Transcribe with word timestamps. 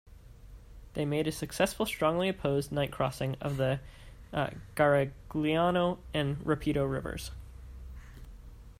They 0.95 1.05
made 1.05 1.27
a 1.27 1.31
successful 1.31 1.85
strongly 1.85 2.27
opposed 2.27 2.71
night 2.71 2.91
crossing 2.91 3.35
of 3.39 3.57
the 3.57 3.79
Garigliano 4.33 5.99
and 6.11 6.39
Rapido 6.43 6.91
rivers. 6.91 7.29